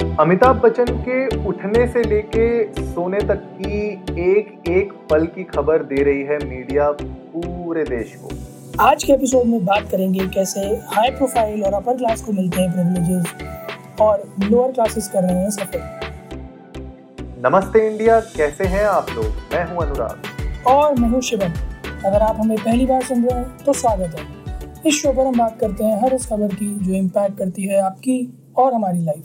[0.00, 3.80] अमिताभ बच्चन के उठने से लेके सोने तक की
[4.22, 8.30] एक एक पल की खबर दे रही है मीडिया पूरे देश को।
[8.80, 12.72] आज के एपिसोड में बात करेंगे कैसे हाई प्रोफ़ाइल और अपर क्लास को मिलते हैं
[12.72, 15.80] प्रिविलेजेस और लोअर क्लासेस कर रहे हैं सफ़र
[17.46, 19.24] नमस्ते इंडिया कैसे हैं आप लोग?
[19.24, 21.52] मैं हूँ अनुराग। और मैं हूँ शिवम।
[22.06, 24.26] अगर आप हमें पहली बार सुन रहे हैं तो स्वागत है।
[24.86, 27.80] इस शो पर हम बात करते हैं हर उस खबर की जो इम्पैक्ट करती है
[27.82, 28.22] आपकी
[28.56, 29.24] और हमारी लाइफ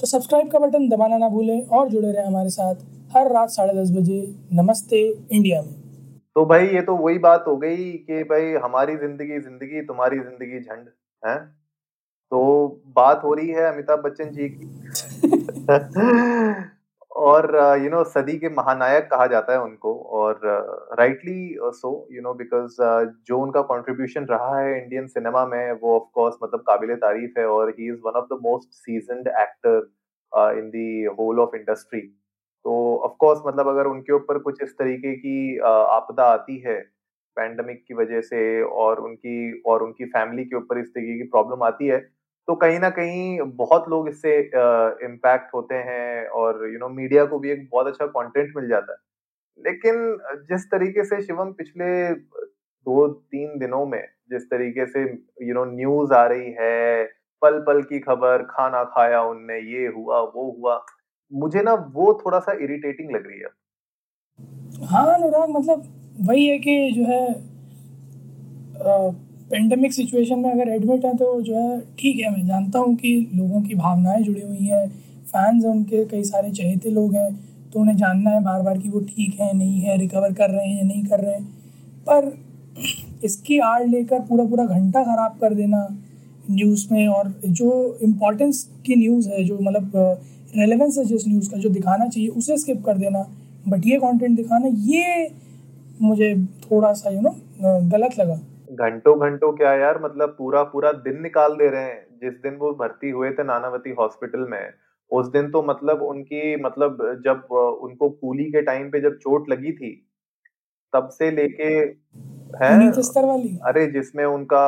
[0.00, 2.74] तो सब्सक्राइब का बटन दबाना ना भूलें और जुड़े रहें हमारे साथ
[3.16, 4.20] हर रात साढ़े दस बजे
[4.52, 5.00] नमस्ते
[5.32, 5.74] इंडिया में।
[6.34, 10.60] तो भाई ये तो वही बात हो गई कि भाई हमारी ज़िंदगी ज़िंदगी तुम्हारी ज़िंदगी
[10.60, 10.88] झंड
[11.22, 11.36] है?
[12.32, 14.66] तो बात हो रही है अमिताभ बच्चन जी की।
[17.12, 17.46] और
[17.82, 20.40] यू नो सदी के महानायक कहा जाता है उनको और
[20.98, 22.76] rightly so you know because
[23.26, 27.46] जो उनका कंट्रीब्यूशन रहा है इंडियन सिनेमा में वो ऑफ़ कोर्स मतलब काबिल तारीफ़ है
[27.48, 29.90] और he is one of the most seasoned actor
[30.58, 32.00] in the whole of industry
[32.64, 36.80] तो ऑफ़ कोर्स मतलब अगर उनके ऊपर कुछ इस तरीके की uh, आपदा आती है
[37.36, 41.62] पैंडमिक की वजह से और उनकी और उनकी फैमिली के ऊपर इस तरीके की प्रॉब्लम
[41.64, 41.98] आती है
[42.50, 44.30] तो कहीं ना कहीं बहुत लोग इससे
[45.04, 48.92] इम्पैक्ट होते हैं और यू नो मीडिया को भी एक बहुत अच्छा कंटेंट मिल जाता
[48.92, 48.98] है।
[49.66, 55.02] लेकिन जिस तरीके से शिवम पिछले दो तीन दिनों में जिस तरीके से
[55.42, 57.04] यू नो न्यूज़ आ रही है
[57.42, 60.84] पल पल की खबर, खाना खाया उनने, ये हुआ, वो हुआ,
[61.32, 63.48] मुझे ना वो थोड़ा सा इरिटेटिंग लग रही है।
[64.86, 65.82] हाँ अनुराग मतलब
[66.28, 67.22] वही है कि जो है
[69.50, 73.30] पेंडेमिक सिचुएशन में अगर एडमिट है तो जो है, ठीक है, मैं जानता हूँ कि
[73.34, 74.88] लोगों की भावनाएँ जुड़ी हुई हैं
[75.26, 77.32] फैंस हैं उनके, कई सारे चहेते लोग हैं
[77.72, 80.66] तो उन्हें जानना है बार बार कि वो ठीक है, नहीं है रिकवर कर रहे
[80.66, 81.44] हैं या नहीं कर रहे हैं।
[82.08, 82.32] पर
[83.24, 85.86] इसकी आड़ लेकर पूरा पूरा घंटा ख़राब कर देना
[86.50, 89.92] न्यूज़ में और जो इम्पोर्टेंस की न्यूज़ है, जो मतलब
[90.56, 93.26] रेलेवेंस है जिस न्यूज़ का, जो दिखाना चाहिए, उसे स्किप कर देना।
[93.68, 95.28] बट ये कंटेंट दिखाना, ये
[96.00, 97.34] मुझे थोड़ा सा यू नो
[97.90, 102.34] गलत लगा। घंटों घंटों क्या यार मतलब पूरा पूरा दिन निकाल दे रहे हैं। जिस
[102.34, 104.72] दिन वो भर्ती हुए थे नानावती हॉस्पिटल में
[105.10, 109.72] उस दिन तो मतलब उनकी मतलब जब उनको कूली के टाइम पे जब चोट लगी
[109.72, 110.06] थी
[110.92, 111.64] तब से लेके
[112.64, 112.76] है
[113.26, 113.58] वाली?
[113.62, 114.66] अरे जिसमें उनका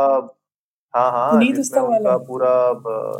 [0.94, 2.16] हाँ हाँ पुनीत वाला?
[2.16, 2.50] पूरा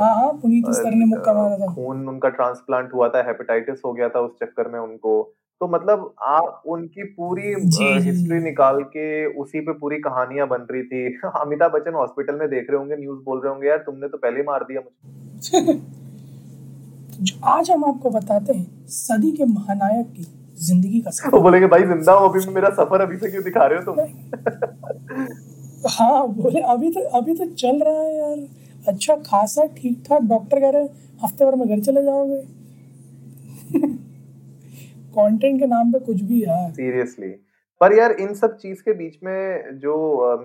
[0.05, 4.09] हाँ हाँ पुनीत ने मुक्का मारा था। खून उनका ट्रांसप्लांट हुआ था हेपेटाइटिस हो गया
[4.09, 7.51] था उस चक्कर में उनको। तो मतलब आप उनकी पूरी
[8.05, 9.05] हिस्ट्री निकाल के
[9.41, 11.03] उसी पे पूरी कहानियाँ बन रही थी।
[11.41, 14.43] अमिताभ बच्चन हॉस्पिटल में देख रहे होंगे न्यूज़ बोल रहे होंगे यार तुमने तो पहले
[14.43, 15.75] मार दिया मुझे।
[17.49, 20.25] आज हम आपको बताते हैं सदी के महानायक की
[20.59, 23.79] ज़िंदगी का सफ़र। बोलेंगे भाई ज़िंदा हो अभी मेरा सफ़र अभी से क्यों दिखा रहे
[23.79, 23.97] हो तुम?
[25.91, 28.47] हाँ बोले अभी तो अभी तो चल रहा है यार।
[28.89, 30.91] अच्छा खासा ठीक ठाक डॉक्टर कह रहे हैं
[31.25, 32.41] हफ़्ते भर में घर चले जाओगे।
[35.13, 37.35] कंटेंट के नाम पे कुछ भी यार सीरियसली
[37.81, 39.95] पर यार, इन सब चीज़ के बीच में जो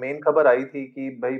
[0.01, 1.33] मेन खबर आई थी कि भाई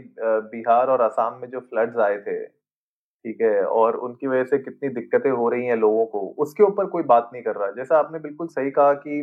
[0.52, 4.90] बिहार और असम में जो फ्लड्स आए थे, ठीक है, और उनकी वजह से कितनी
[4.92, 8.20] दिक्कतें हो रही हैं लोगों को, उसके ऊपर कोई बात नहीं कर रहा। जैसा आपने
[8.20, 9.22] बिल्कुल सही कहा कि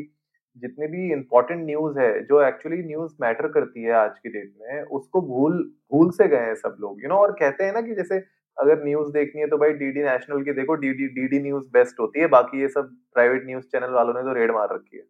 [0.62, 4.82] जितने भी इम्पोर्टेंट न्यूज़ है, जो एक्चुअली न्यूज़ मैटर करती है आज की डेट में,
[4.82, 7.94] उसको भूल भूल से गए हैं सब लोग यू नो और कहते हैं ना कि
[7.94, 8.18] जैसे
[8.58, 12.20] अगर न्यूज़ देखनी है तो भाई डीडी नेशनल की देखो डीडी डीडी न्यूज़ बेस्ट होती
[12.20, 15.02] है। बाकी ये सब प्राइवेट न्यूज़ चैनल वालों ने तो रेड मार रखी है।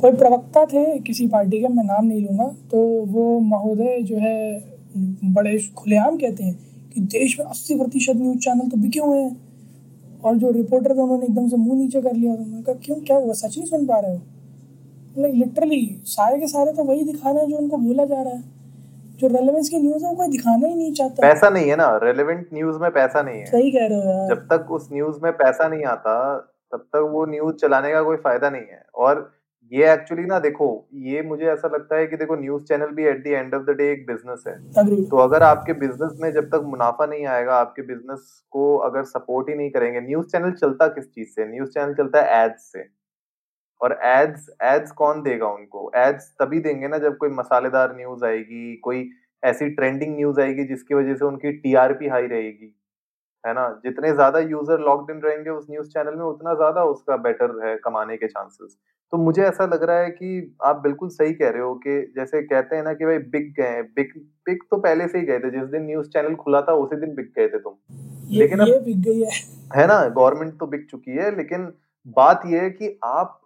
[0.00, 4.38] कोई प्रवक्ता थे किसी पार्टी के, मैं नाम नहीं लूँगा तो वो महोदय जो है,
[5.32, 6.54] बड़े खुलेआम कहते हैं
[6.94, 9.36] कि देश में अस्सी प्रतिशत न्यूज़ चैनल तो बिके हुए हैं।
[10.20, 12.96] और जो रिपोर्टर थे, उन्होंने एकदम से मुँह नीचे कर लिया। मैं कहा, क्यों?
[12.96, 13.32] क्या हुआ?
[13.32, 14.22] सच नहीं सुन पा रहे हो?
[15.18, 18.34] लाइक लिटरली सारे के सारे तो वही दिखा रहे हैं जो उनको बोला जा रहा
[18.34, 18.42] है।
[19.20, 21.88] जो रेलेवेंस की न्यूज़ है वो कोई दिखाना ही नहीं चाहता। पैसा नहीं है ना
[22.02, 25.18] रेलेवेंट न्यूज़ में पैसा नहीं है। सही कह रहे हो यार। जब तक उस न्यूज़
[25.22, 26.14] में पैसा नहीं आता
[26.72, 29.30] तब तक वो न्यूज़ चलाने का कोई फ़ायदा नहीं है। और
[29.72, 30.66] ये एक्चुअली ना देखो
[31.00, 33.76] ये मुझे ऐसा लगता है कि देखो न्यूज़ चैनल भी at the end of the
[33.78, 34.54] day एक बिज़नेस है।
[35.04, 39.48] तो अगर आपके बिज़नेस में जब तक मुनाफा नहीं आएगा आपके बिज़नेस को अगर सपोर्ट
[39.48, 41.46] ही नहीं करेंगे न्यूज़ चैनल चलता किस चीज़ से?
[41.46, 42.84] न्यूज़ चैनल चलता है एड्स से।
[43.80, 45.90] और एड्स एड्स कौन देगा उनको?
[45.96, 49.08] एड्स तभी देंगे ना जब कोई मसालेदार न्यूज़ आएगी कोई
[49.42, 52.74] ऐसी ट्रेंडिंग न्यूज़ आएगी जिसकी वजह से उनकी टीआरपी हाई रहेगी
[53.44, 53.68] है ना?
[53.84, 57.76] जितने ज़्यादा यूज़र लॉग्ड इन रहेंगे उस न्यूज़ चैनल में उतना ज़्यादा उसका बेटर है
[57.76, 58.76] कमाने के चांसेस
[59.12, 62.42] तो मुझे ऐसा लग रहा है कि आप बिल्कुल सही कह रहे हो कि जैसे
[62.42, 64.12] कहते हैं ना कि भाई बिक गए बिक
[64.46, 67.14] बिक तो पहले से ही गए थे जिस दिन न्यूज़ चैनल खुला था उसी दिन
[67.14, 67.74] बिक गए थे तुम।
[68.38, 69.30] लेकिन अब बिक गई है।
[69.76, 71.72] है ना गवर्नमेंट तो बिक चुकी है लेकिन
[72.16, 73.39] बात यह है कि आप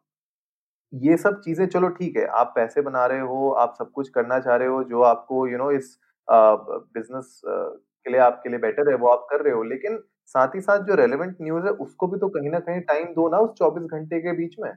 [0.95, 4.39] ये सब चीज़ें चलो ठीक है आप पैसे बना रहे हो आप सब कुछ करना
[4.39, 5.99] चाह रहे हो जो आपको यू you नो know, इस
[6.29, 10.61] बिज़नेस के लिए आपके लिए बेटर है वो आप कर रहे हो लेकिन साथ ही
[10.61, 13.51] साथ जो रेलेवेंट न्यूज़ है उसको भी तो कहीं ना कहीं टाइम दो ना उस
[13.63, 14.71] 24 घंटे के बीच में।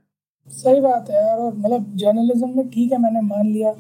[0.48, 3.74] सही बात है यार मतलब जर्नलिज्म में ठीक है मैंने मान लिया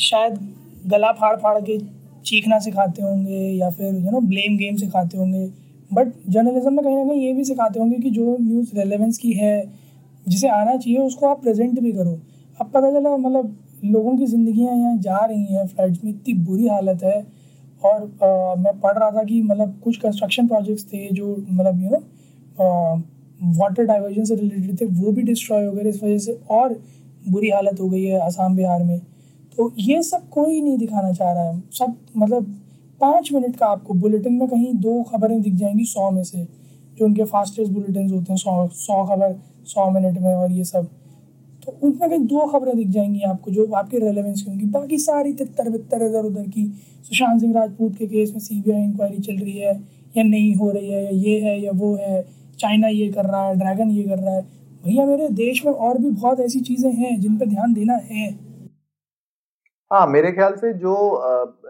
[0.00, 0.38] शायद
[0.86, 1.78] गला फाड़-फाड़ के
[2.24, 5.46] चीखना सिखाते होंगे या फिर यू नो ब्लेम गेम सिखाते होंगे
[5.90, 9.32] बट जर्नलिज्म में कहीं ना कहीं ये भी सिखाते होंगे कि जो न्यूज़ रेलेवेंस की
[9.32, 9.54] है
[10.26, 12.18] जिसे आना चाहिए उसको आप प्रेजेंट भी करो।
[12.58, 13.56] अब पता चला मतलब
[13.86, 17.20] लोगों की ज़िंदगियाँ यहाँ जा रही हैं फ्लड्स में इतनी बुरी हालत है।
[17.82, 21.90] और आ, मैं पढ़ रहा था कि मतलब कुछ कंस्ट्रक्शन प्रोजेक्ट्स थे जो मतलब यू
[21.90, 21.98] नो
[23.52, 26.78] वाटर डाइवर्जन से रिलेटेड थे वो भी डिस्ट्रॉय हो गए इस वजह से और
[27.28, 28.98] बुरी हालत हो गई है आसाम बिहार में।
[29.58, 32.46] तो ये सब कोई नहीं दिखाना चाह रहा है। सब मतलब
[33.00, 36.46] पाँच मिनट का आपको बुलेटिन में कहीं दो खबरें दिख जाएँगी सौ में से
[36.98, 40.88] जो उनके फास्टेस्ट बुलेटिन होते हैं सौ सौ खबर। सौ मिनट में और ये सब।
[41.66, 45.32] तो उसमें कहीं दो खबरें दिख जाएँगी आपको जो आपके रेलेवेंस की होंगी। बाकी सारी
[45.32, 46.66] तितर बितर इधर उधर की,
[47.02, 49.74] सुशांत सिंह राजपूत के केस में सीबीआई इंक्वायरी चल रही है,
[50.16, 52.22] या नहीं हो रही है, या ये है, या वो है,
[52.58, 54.42] चाइना ये कर रहा है, ड्रैगन ये कर रहा है।
[54.84, 58.32] भैया, मेरे देश में और भी बहुत ऐसी चीज़ें हैं जिन पर ध्यान देना है।
[59.90, 60.94] हाँ मेरे ख्याल से जो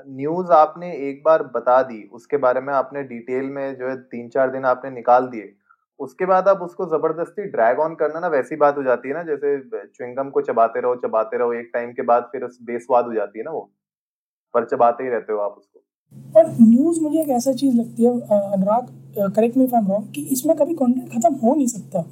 [0.08, 4.29] न्यूज़ आपने एक बार बता दी, उसके बारे में आपने डिटेल में जो है तीन
[4.29, 5.52] चार दिन आपने निकाल दिए।
[6.00, 9.23] उसके बाद आप उसको ज़बरदस्ती ड्रैग ऑन करना ना वैसी बात हो जाती है ना
[9.23, 9.56] जैसे
[9.88, 13.44] चुंगम को चबाते रहो चबाते रहो एक टाइम के बाद फिर बेस्वाद हो जाती है
[13.44, 13.70] ना वो।
[14.55, 15.81] पर चबाते ही रहते हो आप उसको।
[16.35, 18.11] पर न्यूज़ मुझे एक ऐसा चीज़ लगती है
[18.50, 18.88] Anurag
[19.37, 22.05] correct me if I am wrong कि इसमें कभी कंटेंट खत्म हो नहीं सकता।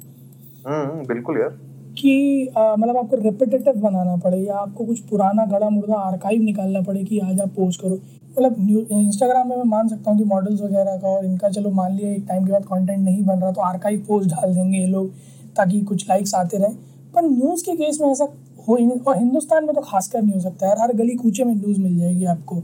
[0.67, 1.57] हम्म बिल्कुल यार।
[2.03, 7.03] कि मतलब आपको रिपीटेटिव बनाना पड़े या आपको कुछ पुराना गड़ा मुर्दा आर्काइव निकालना पड़े
[7.03, 7.95] कि आज आप पोस्ट करो।
[8.31, 11.69] मतलब न्यूज़ इंस्टाग्राम में मैं मान सकता हूँ कि मॉडल्स वगैरह का और इनका चलो
[11.71, 14.77] मान लिया एक टाइम के बाद कंटेंट नहीं बन रहा तो आर्काइव पोस्ट डाल देंगे
[14.77, 15.11] ये लोग
[15.57, 16.75] ताकि कुछ लाइक्स आते रहें।
[17.13, 18.27] पर न्यूज़ के केस में ऐसा
[18.67, 21.43] हो ही नहीं, और हिंदुस्तान में तो खासकर नहीं हो सकता है हर गली कूचे
[21.43, 22.59] में न्यूज़ मिल जाएगी आपको।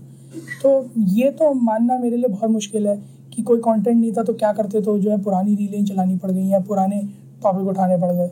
[0.63, 2.95] तो ये तो मानना मेरे लिए बहुत मुश्किल है
[3.33, 6.31] कि कोई कंटेंट नहीं था तो क्या करते तो जो है पुरानी रीलें चलानी पड़
[6.31, 7.01] गई या पुराने
[7.43, 8.29] टॉपिक उठाने पड़ गए।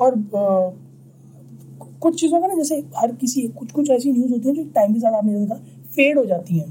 [0.00, 0.14] और
[2.00, 4.92] कुछ चीज़ों का ना, जैसे हर किसी कुछ कुछ ऐसी न्यूज़ होती है जो टाइम
[4.94, 5.54] के साथ आपने देखा
[5.94, 6.70] फेड हो जाती हैं।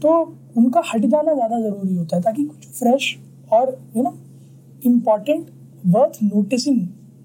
[0.00, 0.10] तो
[0.56, 3.16] उनका हट जाना ज़्यादा ज़रूरी होता है, ताकि कुछ फ्रेश
[3.52, 4.14] और you know
[4.86, 5.50] important
[5.86, 6.80] worth noticing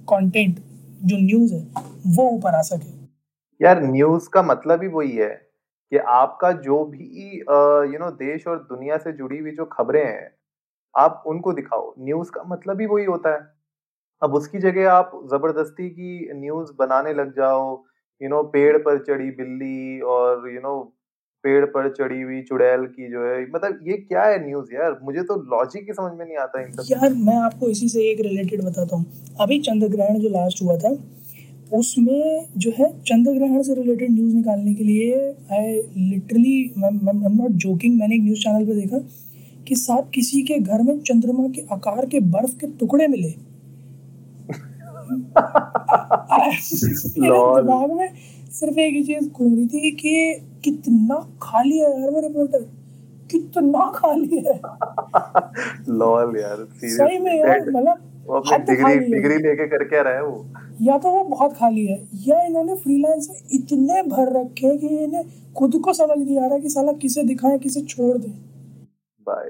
[0.08, 0.60] content
[1.04, 1.62] जो न्यूज़ है,
[2.08, 3.00] वो ऊपर आ सके।
[3.62, 5.30] यार न्यूज़ का मतलब ही वही है
[5.92, 7.26] कि आपका जो भी
[7.88, 10.30] यू नो देश और दुनिया से जुड़ी हुई जो खबरें हैं,
[10.96, 13.40] आप उनको दिखाओ। न्यूज़ का मतलब ही वही होता है।
[14.22, 17.62] अब उसकी जगह आप ज़बरदस्ती की न्यूज़ बनाने लग जाओ
[18.22, 20.74] यू नो पेड़ पर चढ़ी बिल्ली और यू नो
[21.44, 25.00] पेड़ पर चढ़ी हुई चुड़ैल की जो है मतलब ये क्या है न्यूज़ यार?
[25.04, 28.22] मुझे तो लॉजिक ही समझ में नहीं आता इन यार मैं आपको इसी से एक
[28.22, 29.06] रिलेटेड बताता हूँ।
[29.42, 30.96] अभी चंद्र ग्रहण जो लास्ट हुआ था
[31.78, 35.14] उसमें जो है चंद्र ग्रहण से रिलेटेड न्यूज़ निकालने के लिए
[35.52, 39.00] I literally I am not joking मैंने एक न्यूज़ चैनल पे देखा
[39.68, 43.34] कि साहब किसी के घर में चंद्रमा के आकार के बर्फ़ के टुकड़े मिले।
[47.60, 48.14] दिमाग में
[48.52, 52.60] सिर्फ़ एक ही चीज़ घूम रही थी कि कितना खाली है यार वो रिपोर्टर
[53.32, 54.60] कितना खाली है।
[55.90, 57.98] लॉल यार सही में यार मतलब
[58.28, 60.46] वो डिग्री डिग्री लेके कर क्या रहा है वो।
[60.82, 65.24] या तो वो बहुत खाली है या इन्होंने फ्रीलांस इतने भर रखे हैं कि इन्हें
[65.54, 68.32] खुद को समझ नहीं आ रहा कि साला किसे दिखाएँ किसे छोड़ दें।
[69.28, 69.50] भाई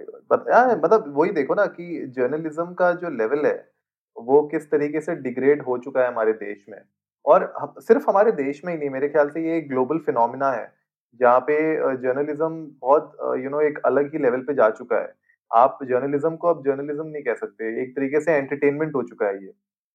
[0.75, 3.70] मतलब वही देखो ना कि जर्नलिज्म का जो लेवल है
[4.17, 6.81] वो किस तरीके से डिग्रेड हो चुका है हमारे देश में?
[7.25, 10.51] और हम, सिर्फ़ हमारे देश में ही नहीं मेरे ख्याल से ये एक ग्लोबल फिनोमिना
[10.51, 10.71] है
[11.19, 11.55] जहाँ पे
[11.97, 12.49] जर्नलिज्म
[12.81, 15.13] बहुत यू नो एक अलग ही लेवल पे जा चुका है।
[15.51, 19.33] आप जर्नलिज्म को अब जर्नलिज्म नहीं कह सकते एक तरीके से एंटरटेनमेंट हो चुका है
[19.35, 19.51] ये।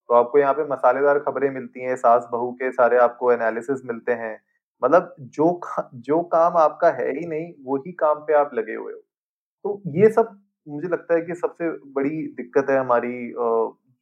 [0.09, 4.13] तो आपको यहाँ पे मसालेदार खबरें मिलती हैं सास बहू के सारे आपको एनालिसिस मिलते
[4.15, 4.39] हैं।
[4.83, 5.49] मतलब जो
[5.97, 9.01] जो काम आपका है ही नहीं वही काम पे आप लगे हुए हो।
[9.65, 13.33] तो ये सब मुझे लगता है कि सबसे बड़ी दिक्कत है हमारी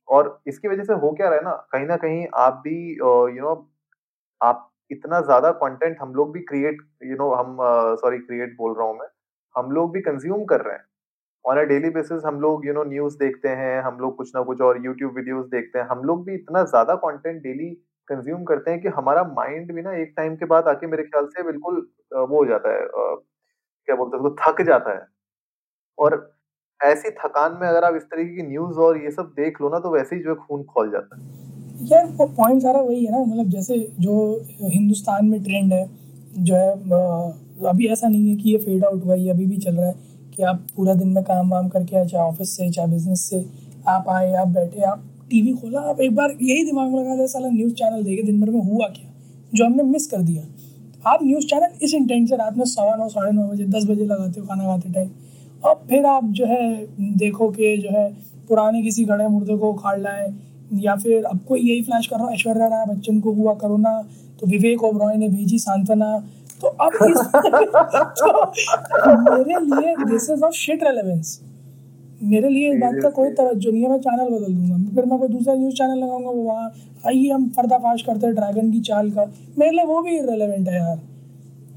[0.08, 3.42] और इसकी वजह से हो क्या रहा है ना, कहीं ना कहीं आप भी यू
[3.42, 3.54] नो
[4.40, 7.56] आप इतना ज़्यादा कंटेंट हम लोग भी क्रिएट यू नो हम
[8.00, 9.06] सॉरी क्रिएट बोल रहा हूँ मैं,
[9.54, 10.84] हम लोग भी कंज्यूम कर रहे हैं।
[11.44, 14.42] ऑन अ डेली बेसिस हम लोग यू नो न्यूज़ देखते हैं, हम लोग कुछ ना
[14.44, 17.70] कुछ और यूट्यूब वीडियोस देखते हैं, हम लोग भी इतना ज़्यादा कंटेंट डेली
[18.08, 21.26] कंज्यूम करते हैं कि हमारा माइंड भी ना एक टाइम के बाद आके मेरे ख्याल
[21.28, 22.86] से बिल्कुल वो हो जाता है
[23.88, 25.06] क्या बोलते हैं उसको, थक जाता है।
[25.98, 26.16] और
[26.80, 29.78] ऐसी थकान में अगर आप इस तरीके की न्यूज़ और ये सब देख लो ना
[29.78, 31.22] तो वैसे ही जो है खून खोल जाता है।
[31.86, 35.90] यार, वो पॉइंट सारा वही है ना मतलब जैसे जो हिंदुस्तान में ट्रेंड है,
[36.38, 36.70] जो है
[37.68, 39.94] अभी ऐसा नहीं है कि ये फेड आउट हुआ, ये अभी भी चल रहा है
[40.36, 43.44] कि आप पूरा दिन में काम वाम करके आए चाहे ऑफ़िस से, चाहे बिज़नेस से,
[43.88, 47.26] आप आए, आप बैठे, आप टीवी खोला, आप एक बार यही दिमाग में लगा दे,
[47.26, 49.10] साला न्यूज़ चैनल देखे, दिन भर में हुआ क्या?
[49.54, 50.44] जो हमने मिस कर दिया।
[51.10, 54.04] आप न्यूज़ चैनल इस इंटेंट से रात में सवा नौ, साढ़े नौ बजे, दस बजे
[54.04, 55.08] लगाते हो, खाना खाते टाइम
[55.64, 56.64] अब फिर आप जो है
[57.18, 58.08] देखो कि जो है
[58.48, 60.26] पुराने किसी गड़े मुर्दे को उखाड़ लाए
[60.82, 64.00] या फिर अब कोई यही फ्लैश कर रहा है ऐश्वर्या राय बच्चन को हुआ करोना
[64.40, 66.18] तो विवेक ओब्रॉय ने भेजी सांत्वना
[66.60, 67.18] तो अब इस
[69.04, 71.40] तो मेरे लिए this is of shit relevance
[72.22, 75.18] मेरे लिए इस बात का कोई तवज्जो नहीं है मैं चैनल बदल दूँगा। फिर मैं
[75.18, 76.70] कोई दूसरा न्यूज़ चैनल लगाऊँगा वो वहाँ
[77.06, 79.24] आइए हम पर्दाफाश करते हैं ड्रैगन की चाल का।
[79.58, 81.00] मेरे लिए वो भी इरेलीवेंट है यार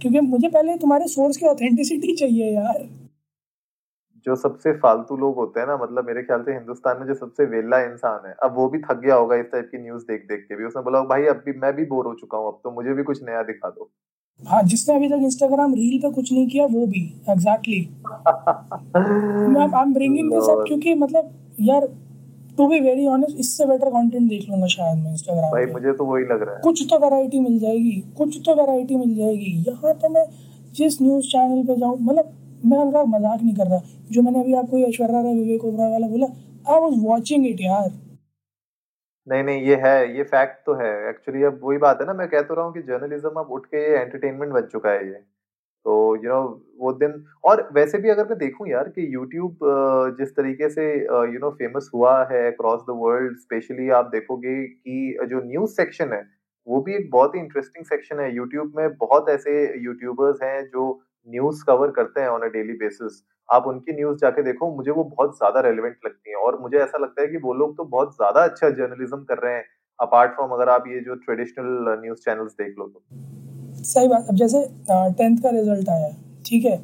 [0.01, 2.87] क्योंकि मुझे पहले तुम्हारे सोर्स की ऑथेंटिसिटी चाहिए यार।
[4.27, 7.45] जो सबसे फालतू लोग होते हैं ना मतलब मेरे ख्याल से हिंदुस्तान में जो सबसे
[7.51, 10.41] वेला इंसान है अब वो भी थक गया होगा इस टाइप की न्यूज़ देख देख
[10.47, 12.71] के भी। उसने बोला भाई अब भी मैं भी बोर हो चुका हूँ अब तो
[12.71, 13.89] मुझे भी कुछ नया दिखा दो।
[14.41, 17.79] हाँ जिसने अभी तक इंस्टाग्राम रील पे कुछ नहीं किया वो भी exactly
[18.97, 21.31] I am bringing this up क्योंकि मतलब
[21.61, 21.87] यार
[22.57, 26.05] टू बी वेरी ऑनेस्ट इससे बेटर कंटेंट देख लूँगा शायद मैं इंस्टाग्राम भाई मुझे तो
[26.05, 29.93] वही लग रहा है। कुछ तो वैरायटी मिल जाएगी कुछ तो वैरायटी मिल जाएगी। यहाँ
[30.01, 30.25] तो मैं
[30.75, 33.79] जिस न्यूज़ चैनल पे जाऊँ मतलब मैं उनका मज़ाक नहीं कर रहा
[34.11, 36.25] जो मैंने अभी आपको ऐश्वर्या राय, विवेक ओबरा वाला बोला
[36.67, 37.89] आई वाज वाचिंग इट यार।
[39.27, 42.27] नहीं नहीं, ये है, ये फैक्ट तो है। एक्चुअली अब वही बात है ना, मैं
[42.27, 45.19] कह तो रहा हूँ कि जर्नलिज्म अब उठ के ये एंटरटेनमेंट बन चुका है ये।
[45.85, 46.39] तो यू नो
[46.79, 47.13] वो दिन,
[47.45, 49.59] और वैसे भी अगर मैं देखूँ यार कि यूट्यूब
[50.19, 55.27] जिस तरीके से यू नो फ़ेमस हुआ है अक्रॉस द वर्ल्ड स्पेशली आप देखोगे कि
[55.29, 56.21] जो न्यूज़ सेक्शन है,
[56.67, 59.51] वो भी एक बहुत ही इंटरेस्टिंग सेक्शन है। यूट्यूब में बहुत ऐसे
[59.83, 60.89] यूट्यूबर्स हैं जो
[61.27, 65.03] न्यूज़ कवर करते हैं ऑन अ डेली बेसिस आप उनकी न्यूज़ जाके देखो, मुझे वो
[65.05, 68.15] बहुत ज़्यादा रेलिवेंट लगती है और मुझे ऐसा लगता है कि वो लोग तो बहुत
[68.15, 69.63] ज़्यादा अच्छा जर्नलिज्म कर रहे हैं
[69.99, 74.35] अपार्ट फ्रॉम अगर आप ये जो ट्रेडिशनल न्यूज़ चैनल्स देख लो तो। सही बात, अब
[74.35, 76.09] जैसे टेंथ का रिज़ल्ट आया,
[76.45, 76.77] ठीक है?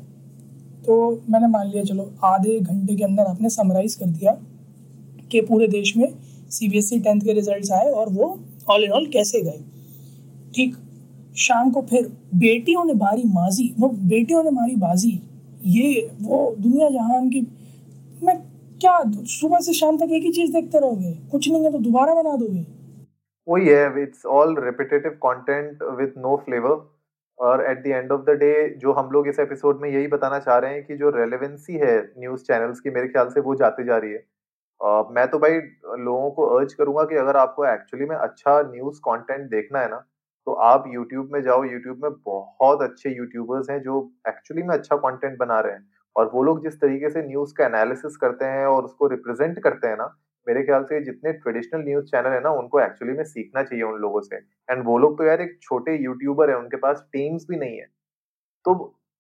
[0.86, 0.96] तो
[1.30, 4.32] मैंने मान लिया, चलो, आधे घंटे के अंदर आपने समराइज कर दिया
[5.32, 6.08] कि पूरे देश में
[6.52, 8.28] सीबीएसई टेंथ के रिजल्ट्स आए और वो
[8.70, 9.60] ऑल इन ऑल कैसे गए,
[10.56, 10.76] ठीक?
[11.38, 15.12] शाम को फिर बेटियों ने बारी माजी वो बेटियों ने मारी बाजी।
[15.68, 17.42] ये वो दुनिया जहान की
[18.24, 18.38] मैं
[18.82, 18.98] क्या
[19.32, 21.12] सुबह से शाम तक एक ही चीज़ देखते रहोगे?
[21.32, 22.66] कुछ नहीं है तो दोबारा बना दोगे?
[23.48, 26.82] वही है it's all repetitive content with no flavour
[27.40, 30.40] और at the end of the day जो हम लोग इस एपिसोड में यही बताना
[30.40, 33.84] चाह रहे हैं कि जो रेलेवेंसी है न्यूज़ चैनल्स की मेरे ख्याल से वो जाती
[33.84, 34.24] जा रही है।
[34.82, 35.60] uh, मैं तो भाई
[36.00, 40.04] लोगों को अर्ज़ करूँगा कि अगर आपको एक्चुअली में अच्छा न्यूज़ कंटेंट देखना है ना
[40.48, 44.96] तो आप यूट्यूब में जाओ यूट्यूब में बहुत अच्छे यूट्यूबर्स हैं जो एक्चुअली में अच्छा
[44.98, 48.66] कंटेंट बना रहे हैं। और वो लोग जिस तरीके से न्यूज़ का एनालिसिस करते हैं
[48.66, 50.14] और उसको रिप्रेजेंट करते हैं ना
[50.48, 54.00] मेरे ख्याल से जितने ट्रेडिशनल न्यूज़ चैनल है ना उनको एक्चुअली में सीखना चाहिए उन
[54.02, 57.58] लोगों से। एंड वो लोग तो यार एक छोटे यूट्यूबर है उनके पास टीम्स भी
[57.58, 57.86] नहीं है।
[58.66, 58.74] तो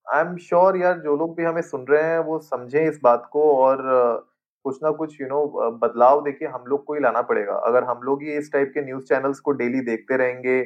[0.07, 3.29] आई एम श्योर यार जो लोग भी हमें सुन रहे हैं वो समझे इस बात
[3.33, 3.81] को और
[4.65, 7.53] कुछ ना कुछ यू you नो know, बदलाव देखिए हम लोग को ही लाना पड़ेगा।
[7.67, 10.59] अगर हम लोग ही इस टाइप के न्यूज़ चैनल्स को डेली देखते रहेंगे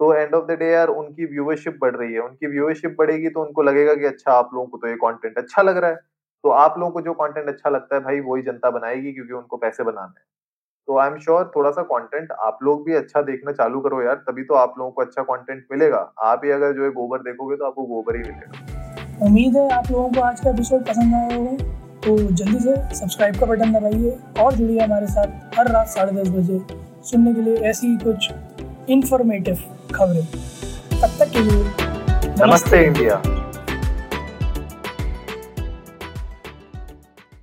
[0.00, 3.42] तो एंड ऑफ़ द डे यार उनकी व्यूअरशिप बढ़ रही है। उनकी व्यूअरशिप बढ़ेगी तो
[3.42, 5.96] उनको लगेगा कि अच्छा आप लोगों को तो ये कंटेंट अच्छा लग रहा है।
[6.44, 9.56] तो आप लोगों को जो कंटेंट अच्छा लगता है भाई, वही जनता बनाएगी क्योंकि उनको
[9.56, 10.24] पैसे बनाना है।
[10.88, 14.14] तो आई एम श्योर थोड़ा सा कंटेंट आप लोग भी अच्छा देखना चालू करो यार,
[14.16, 17.56] तभी तो आप लोगों को अच्छा कंटेंट मिलेगा। आप ही अगर जो है गोबर देखोगे
[17.56, 21.36] तो आपको गोबर ही मिलेगा। उम्मीद है आप लोगों को आज का एपिसोड पसंद आया
[21.36, 26.12] होगा। तो जल्दी से सब्सक्राइब का बटन दबाइए और जुड़िए हमारे साथ हर रात साढ़े
[26.12, 26.58] दस बजे।
[27.02, 28.30] सुनने के लिए ऐसी कुछ
[28.88, 29.58] इंफॉर्मेटिव
[29.94, 30.26] खबरें।
[31.00, 31.64] तब तक के लिए
[32.40, 33.22] नमस्ते। इंडिया।